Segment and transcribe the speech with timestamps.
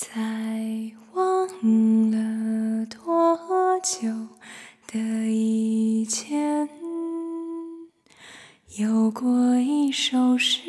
[0.00, 0.08] 在
[1.12, 1.46] 忘
[2.10, 4.08] 了多久
[4.86, 6.66] 的以前，
[8.78, 10.62] 有过一首诗，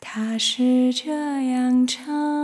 [0.00, 1.12] 它是这
[1.52, 2.35] 样唱：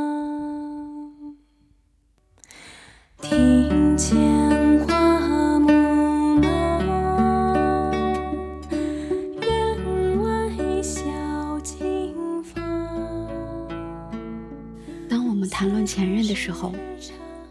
[15.42, 16.72] 我们谈论前任的时候，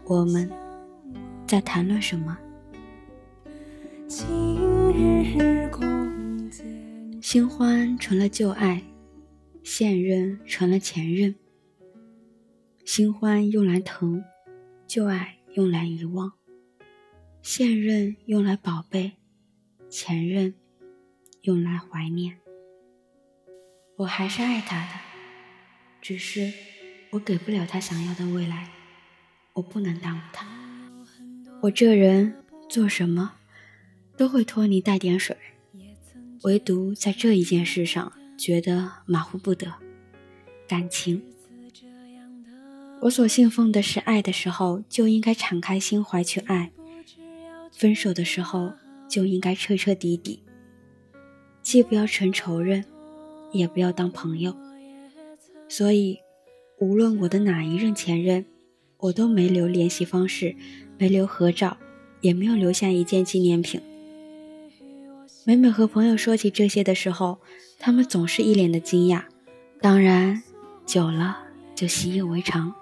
[0.06, 0.50] 我们
[1.46, 2.38] 在谈论什么？
[7.20, 8.82] 新欢成了旧爱，
[9.62, 11.34] 现任成了前任。
[12.86, 14.24] 新欢用来疼，
[14.86, 16.32] 旧爱用来遗忘，
[17.42, 19.18] 现任用来宝贝，
[19.90, 20.54] 前任
[21.42, 22.38] 用来怀念。
[23.96, 24.98] 我还是爱他的，
[26.00, 26.50] 只是
[27.12, 28.70] 我给不了他想要的未来，
[29.52, 30.46] 我不能耽误他。
[31.60, 32.34] 我这人
[32.70, 33.34] 做什么
[34.16, 35.36] 都会拖泥带点水。
[36.44, 39.74] 唯独在这一件事上觉得马虎不得。
[40.66, 41.22] 感情，
[43.02, 46.72] 我所信奉的是爱的时候就应该敞开心怀去爱，
[47.70, 48.72] 分手的时候
[49.06, 50.42] 就应该彻彻底底，
[51.62, 52.86] 既不要成仇人，
[53.52, 54.56] 也不要当朋友。
[55.68, 56.18] 所以，
[56.82, 58.44] 无论我的哪一任前任，
[58.98, 60.56] 我都没留联系方式，
[60.98, 61.76] 没留合照，
[62.22, 63.80] 也没有留下一件纪念品。
[65.44, 67.38] 每每和朋友说起这些的时候，
[67.78, 69.22] 他们总是一脸的惊讶。
[69.80, 70.42] 当然，
[70.84, 71.38] 久了
[71.76, 72.74] 就习以为常。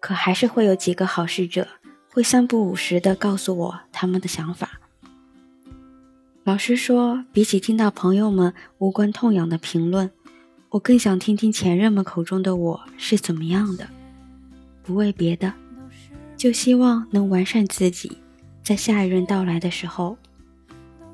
[0.00, 1.68] 可还是会有几个好事者
[2.08, 4.80] 会三不五时的告诉我他们的想法。
[6.44, 10.10] 老实说，比起听到朋友们无关痛痒的评论，
[10.74, 13.88] 我更想听听前任们口中的我是怎么样的。
[14.82, 15.54] 不为别的，
[16.36, 18.18] 就希望能完善自己，
[18.60, 20.18] 在下一任到来的时候，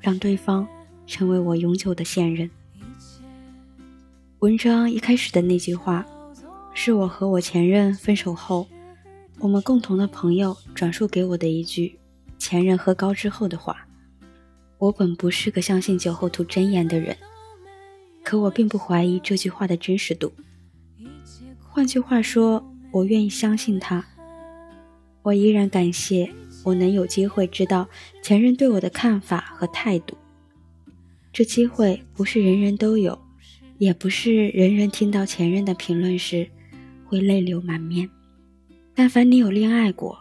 [0.01, 0.67] 让对方。
[1.07, 2.49] 成为我永久的现任。
[4.39, 6.07] 文章一开始的那句话，
[6.73, 8.69] 是我和我前任分手后，
[9.41, 11.99] 我们共同的朋友转述给我的一句
[12.39, 13.87] 前任喝高之后的话。
[14.79, 17.15] 我本不是个相信酒后吐真言的人，
[18.31, 20.33] 可我并不怀疑这句话的真实度。
[21.59, 24.07] 换句话说，我愿意相信他。
[25.23, 26.31] 我依然感谢
[26.63, 27.89] 我能有机会知道
[28.23, 30.17] 前任对我的看法和态度。
[31.33, 33.21] 这机会不是人人都有，
[33.79, 36.49] 也不是人人听到前任的评论时
[37.05, 38.09] 会泪流满面。
[38.95, 40.17] 但凡你有恋爱过，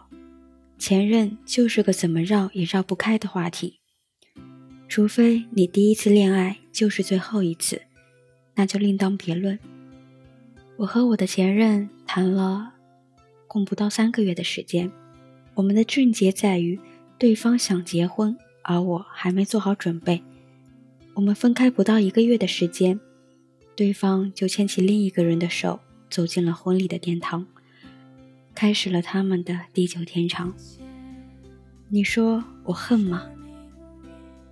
[0.76, 3.78] 前任就是个怎么绕也绕不开的话题。
[4.88, 7.82] 除非你第一次恋爱就是最后一次，
[8.60, 9.58] 那就另当别论。
[10.76, 12.74] 我和我的前任谈了
[13.48, 14.92] 共不到三个月的时间，
[15.54, 16.78] 我们的症结在于
[17.16, 20.22] 对方想结婚，而我还没做好准备。
[21.14, 23.00] 我们分开不到一个月的时间，
[23.74, 27.46] 对方就牵起另一个人的手，走进了婚礼的殿堂，
[28.54, 30.52] 开始了他们的地久天长。
[31.88, 33.26] 你说我恨吗？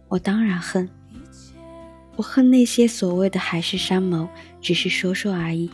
[0.08, 0.88] 我当然恨。
[2.18, 4.28] 我恨那些所谓的海誓山盟，
[4.60, 5.70] 只是说说而已。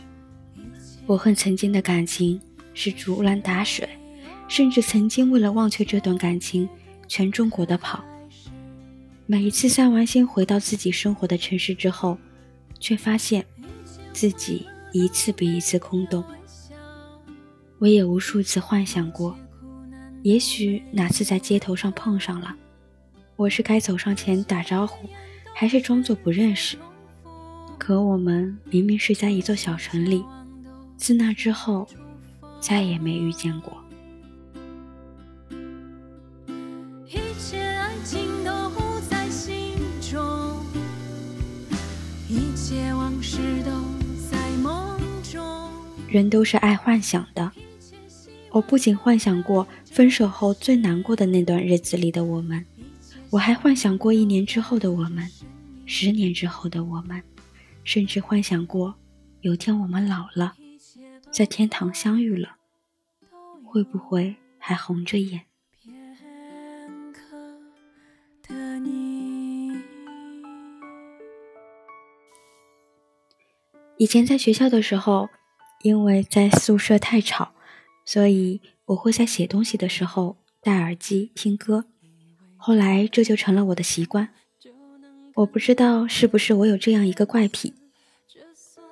[1.07, 2.39] 我恨曾经的感情
[2.75, 3.89] 是竹篮打水，
[4.47, 6.69] 甚至曾经为了忘却这段感情，
[7.07, 8.05] 全中国的跑。
[9.25, 12.15] 每一次散完心回到自己生活的城市之后，
[12.79, 13.43] 却发现
[14.13, 16.23] 自己一次比一次空洞。
[17.79, 19.35] 我也无数次幻想过，
[20.21, 22.55] 也许哪次在街头上碰上了，
[23.35, 25.09] 我是该走上前打招呼，
[25.57, 26.77] 还是装作不认识？
[27.77, 30.21] 可我们明明是在一座小城里，
[30.97, 31.87] 自那之后，
[32.59, 33.77] 再也没遇见过。
[37.07, 37.73] 一切
[38.43, 40.59] 都在心中，
[42.27, 43.71] 一切往事都
[44.29, 45.69] 在梦中。
[46.09, 47.49] 人都是爱幻想的。
[48.51, 52.65] 我不仅幻想过分手后最难过的那段日子里的我们，
[53.35, 55.29] 我还幻想过一年之后的我们，
[55.85, 57.21] 十年之后的我们，
[57.83, 58.95] 甚至幻想过
[59.41, 60.55] 有天我们老了，
[61.33, 62.55] 在天堂相遇了，
[63.65, 65.41] 会不会还红着眼？
[73.97, 75.27] 以前在学校的时候，
[75.81, 77.51] 因为在宿舍太吵，
[78.05, 81.87] 所以我会在写东西的时候戴耳机听歌。
[82.65, 84.29] 后来这就成了我的习惯。
[85.35, 87.75] 我不知道是不是我有这样一个怪癖。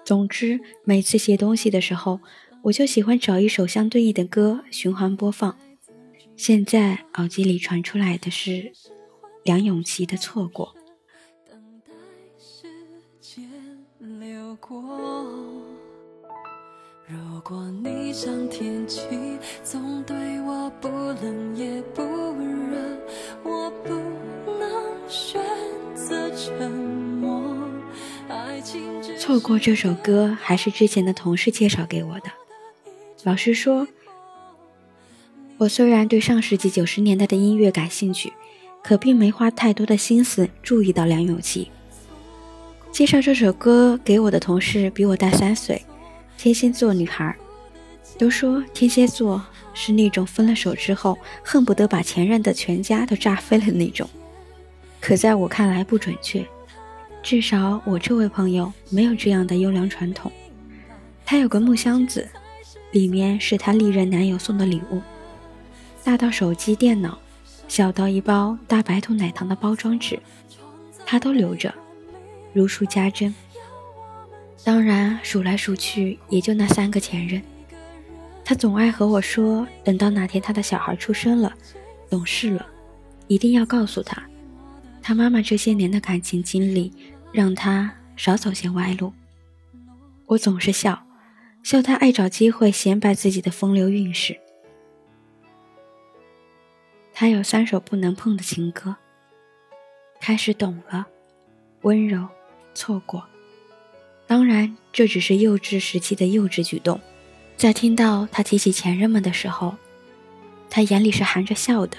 [0.05, 2.19] 总之，每次写东西的时候，
[2.65, 5.57] 我就喜欢找一首相对应的歌循环播放。
[6.37, 8.73] 现在耳机里传出来的是
[9.43, 10.75] 梁咏琪的《错过》。
[13.99, 15.42] 如
[17.43, 19.01] 果你像天气，
[19.65, 22.97] 总对我不冷也不热，
[23.43, 23.89] 我不
[24.57, 25.41] 能选
[25.93, 27.43] 择沉默。
[29.19, 32.31] 错过这首歌还是之前的同事介绍给我的。
[33.23, 33.85] 老师说，
[35.57, 38.31] 我虽然对上世纪九十年代的音乐感兴趣，
[38.81, 41.69] 可并没花太多的心思注意到梁咏琪。
[42.89, 45.81] 介绍这首歌给我的同事比我大三岁。
[46.37, 47.35] 天蝎座女孩
[48.17, 49.41] 都说天蝎座
[49.73, 54.07] 是那种分了手之后恨不得把前任的全家都炸飞了那种，
[54.99, 56.45] 可在我看来不准确，
[57.23, 60.31] 至少我这位朋友没有这样的优良传统。
[61.25, 62.27] 他有个木箱子，
[62.91, 65.01] 里面是他历任男友送的礼物，
[66.03, 67.17] 大到手机、电脑，
[67.67, 70.19] 小到一包大白兔奶糖的包装纸，
[71.05, 71.73] 他都留着，
[72.53, 73.33] 如数家珍。
[74.65, 77.41] 当然，数来数去也就那三个前任。
[78.45, 81.53] 他总爱和我说，等到哪天他的小孩出生了，
[82.09, 82.65] 懂事了，
[83.27, 84.23] 一定要告诉他，
[85.01, 86.93] 他妈妈这些年的感情经历，
[87.33, 89.11] 让他少走些歪路。
[90.27, 91.05] 我总是笑，
[91.61, 94.39] 笑他爱找机会显摆自己的风流韵事。
[97.13, 98.95] 他有三首不能碰的情歌，
[100.21, 101.05] 开始懂了，
[101.81, 102.27] 温柔，
[102.73, 103.23] 错过。
[104.33, 106.99] 当然，这只是幼稚时期的幼稚举动。
[107.55, 109.75] 在听到他提起前任们的时候，
[110.71, 111.95] 他眼里是含着笑的。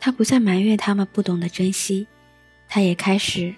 [0.00, 2.08] 他不再埋怨他们不懂得珍惜，
[2.68, 3.54] 他也开始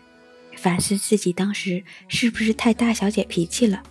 [0.54, 3.82] 反思自己当时是不是太大小姐脾气了。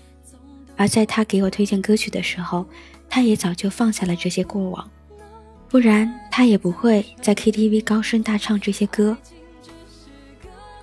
[0.77, 2.69] 而在他给我推荐歌曲的时候，
[3.09, 4.91] 他也早就放下了这些过往，
[5.67, 9.17] 不然他也不会在 KTV 高声大唱这些歌。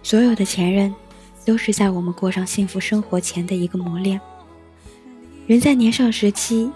[0.03, 0.93] 所有的前任。
[1.49, 4.21] 都是在我们过上幸福生活前的一个磨练。
[5.47, 6.71] 人在年少时期，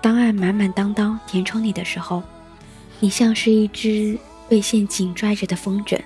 [0.00, 2.22] 当爱满满当当填充你的时候，
[2.98, 4.18] 你像是一只
[4.48, 6.00] 被线紧拽着的风筝。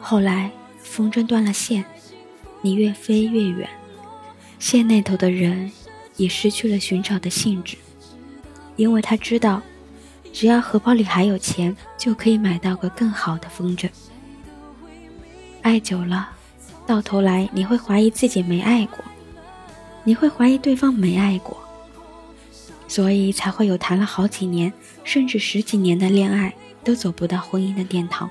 [0.00, 0.50] 后来
[0.82, 1.84] 风筝断了线，
[2.60, 3.70] 你越飞越远，
[4.58, 5.70] 线那头的人
[6.16, 7.76] 也失去了寻找的兴致，
[8.74, 9.62] 因为他知道，
[10.32, 13.88] 只要荷包里还有钱，就可以买到个更好的风筝。
[15.62, 16.30] 爱久了。
[16.86, 19.04] 到头来，你会怀疑自己没爱过，
[20.04, 21.56] 你会怀疑对方没爱过，
[22.86, 24.72] 所以才会有谈了好几年
[25.02, 26.54] 甚至十几年的恋爱
[26.84, 28.30] 都走不到婚姻的殿堂。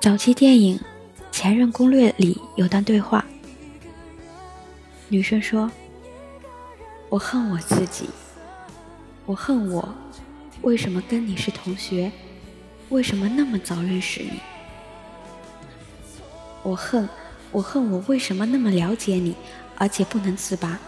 [0.00, 0.76] 早期电影
[1.30, 3.24] 《前任攻略》里有段对话，
[5.08, 5.70] 女生说
[7.08, 8.08] ：“我恨我自己，
[9.26, 9.88] 我恨我，
[10.62, 12.10] 为什么跟你是同学？
[12.88, 14.40] 为什么那么早认识你？
[16.64, 17.08] 我恨。”
[17.56, 19.34] 我恨我为什么那么了解你，
[19.76, 20.78] 而且不能自拔。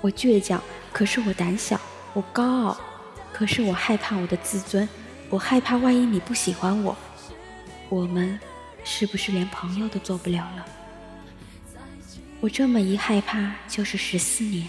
[0.00, 0.60] 我倔强，
[0.92, 1.78] 可是我胆小；
[2.12, 2.80] 我高傲，
[3.32, 4.88] 可是我害怕我的自尊。
[5.30, 6.96] 我害怕万一你不喜欢我，
[7.88, 8.36] 我们
[8.82, 10.66] 是不是连朋友都做不了了？
[12.40, 14.68] 我这么一害怕就是十四年。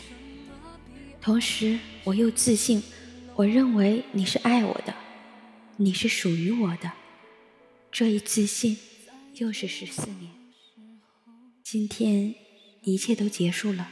[1.20, 2.84] 同时我又自信，
[3.34, 4.94] 我认为你是爱我的，
[5.77, 6.92] 你是属于我的。
[7.92, 8.77] 这一自信
[9.34, 10.45] 又是十四年。
[11.65, 12.36] 今天
[12.84, 13.89] 一切都结束了，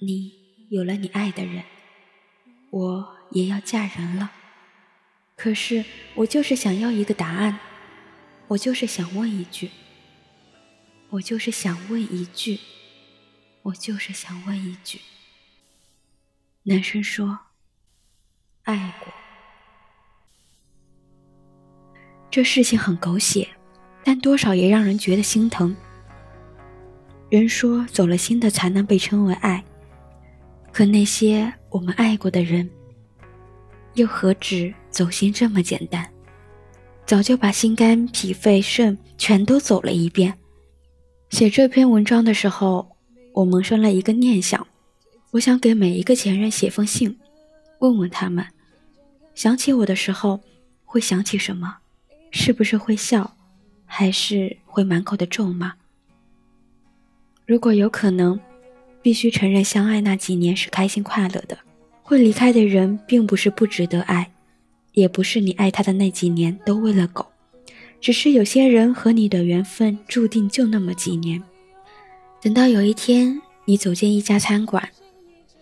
[0.00, 0.32] 你
[0.68, 1.62] 有了你爱的人，
[2.70, 4.32] 我也要嫁人了。
[5.36, 5.84] 可是
[6.16, 7.60] 我就是想要一个答案，
[8.48, 9.70] 我就是想问一句，
[11.10, 12.58] 我就是想问一句，
[13.62, 15.00] 我就是想问一句。
[16.64, 17.38] 男生说
[18.66, 19.14] ：“爱过。”
[22.28, 23.50] 这事情很狗血，
[24.02, 25.76] 但多少也让人觉得心疼。
[27.28, 29.62] 人说走了心的才能被称为爱，
[30.72, 32.68] 可那些我们爱过的人，
[33.94, 36.08] 又何止走心这么简单？
[37.04, 40.34] 早就把心肝脾肺肾全都走了一遍。
[41.30, 42.96] 写这篇文章的时候，
[43.32, 44.64] 我萌生了一个念想：
[45.32, 47.18] 我想给每一个前任写封信，
[47.80, 48.46] 问问他们，
[49.34, 50.40] 想起我的时候
[50.84, 51.78] 会想起什么？
[52.30, 53.36] 是不是会笑，
[53.84, 55.74] 还是会满口的咒骂？
[57.46, 58.40] 如果有可能，
[59.00, 61.56] 必须承认相爱那几年是开心快乐的。
[62.02, 64.32] 会离开的人，并不是不值得爱，
[64.94, 67.24] 也不是你爱他的那几年都喂了狗，
[68.00, 71.40] 只是有些人和你的缘分注定就那么几年。
[72.42, 74.88] 等到有一天，你走进一家餐馆，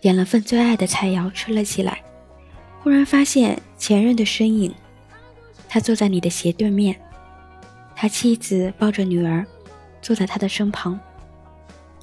[0.01, 2.01] 点了份最爱的菜肴吃了起来，
[2.81, 4.73] 忽然发现前任的身影，
[5.69, 6.95] 他坐在你的斜对面，
[7.95, 9.45] 他妻子抱着女儿，
[10.01, 10.99] 坐在他的身旁，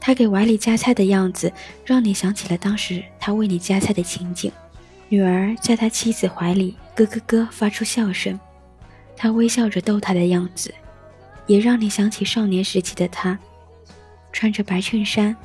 [0.05, 1.53] 他给碗里夹菜的样子，
[1.87, 4.51] 让你想起了当时他为你夹菜的情景。
[5.09, 8.37] 女儿在他妻子怀里咯咯咯发出笑声，
[9.17, 10.75] 他微笑着逗她的样子，
[11.47, 13.39] 也让你想起少年时期的他，
[14.33, 15.37] 穿着白衬衫。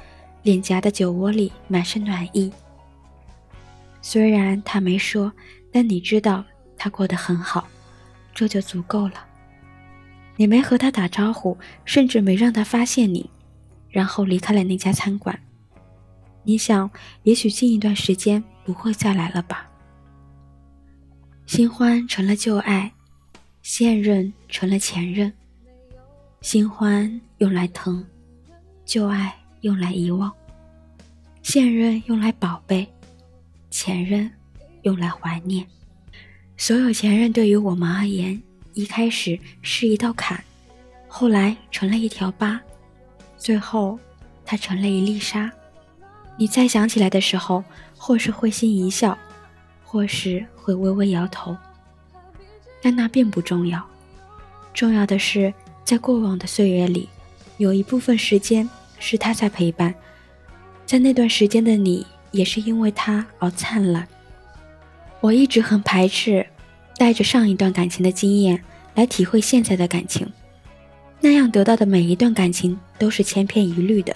[0.43, 2.51] 脸颊的酒窝里满是暖意。
[4.01, 5.31] 虽然他没说，
[5.71, 6.43] 但你知道
[6.77, 7.67] 他过得很好，
[8.33, 9.25] 这就足够了。
[10.37, 13.29] 你没和他打招呼，甚至没让他发现你，
[13.97, 15.35] 然后离开了那家餐馆。
[16.43, 16.87] 你想，
[17.23, 19.67] 也许近一段时间不会再来了吧？
[21.47, 22.91] 新欢成了旧爱，
[23.63, 25.33] 现任成了前任。
[26.41, 28.05] 新欢用来疼，
[28.85, 29.33] 旧爱。
[29.61, 30.31] 用来遗忘，
[31.41, 32.87] 现任用来宝贝，
[33.71, 34.31] 前任
[34.83, 35.65] 用来怀念。
[36.55, 38.39] 所有前任对于我们而言，
[38.75, 40.41] 一开始是一道坎，
[41.07, 42.61] 后来成了一条疤，
[43.37, 43.97] 最后
[44.45, 45.51] 它成了一粒沙。
[46.37, 47.63] 你再想起来的时候，
[47.97, 49.17] 或是会心一笑，
[49.83, 51.55] 或是会微微摇头，
[52.81, 53.83] 但那并不重要。
[54.73, 55.53] 重要的是，
[55.83, 57.09] 在过往的岁月里，
[57.57, 58.69] 有一部分时间。
[58.99, 59.93] 是他在陪伴，
[60.83, 64.07] 在那段时间的你，也是因为他而灿烂。
[65.21, 66.47] 我一直很排斥
[66.97, 68.63] 带着上一段感情的经验
[68.95, 70.27] 来体会现在的感情，
[71.19, 74.15] 那样得到的每一段感情都是千篇一律的。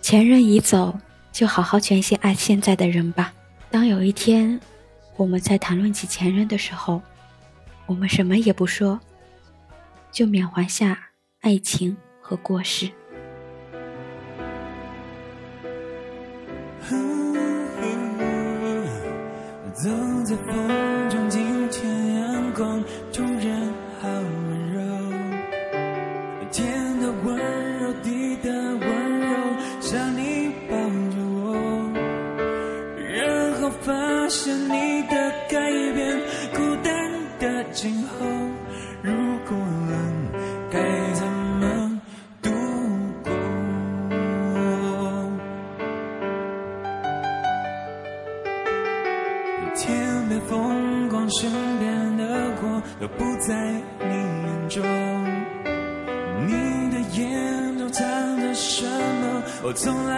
[0.00, 0.98] 前任已走，
[1.32, 3.32] 就好好全心爱现在的人吧。
[3.70, 4.58] 当有一天
[5.16, 7.02] 我们在谈论起前任的时候，
[7.86, 8.98] 我们什么也不说，
[10.10, 10.98] 就缅怀下
[11.40, 12.90] 爱情和过失。
[19.74, 19.88] 走
[20.24, 20.77] 在风
[51.40, 52.24] 身边的
[52.60, 53.54] 我，都不在
[54.00, 54.82] 你眼中。
[56.44, 58.04] 你的眼中藏
[58.40, 60.17] 着什么，我从来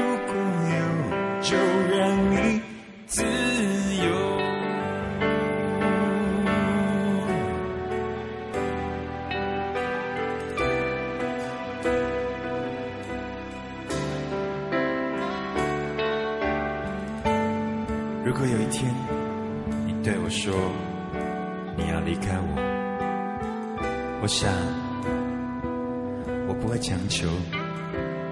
[26.61, 27.27] 不会强求，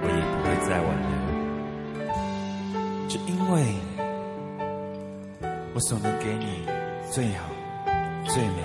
[0.01, 2.07] 我也不会再挽留，
[3.09, 3.75] 只因为
[5.73, 6.63] 我所能给你
[7.09, 7.49] 最好、
[8.25, 8.61] 最美，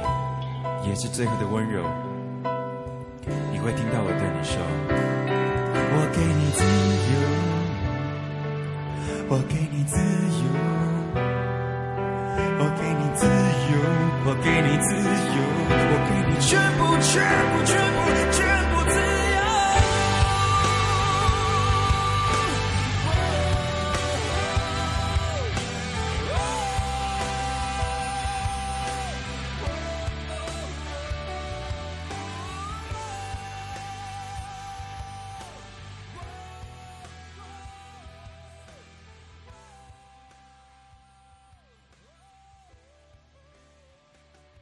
[0.87, 1.83] 也是最后的温柔。
[3.51, 4.61] 你会听到我对你说：
[5.97, 6.63] 我给你自
[7.11, 7.17] 由，
[9.31, 10.45] 我给你自由。
[12.57, 13.75] 我给你自由，
[14.25, 15.37] 我给你自由，
[15.91, 17.13] 我给你全部，全
[17.51, 18.04] 部，全部，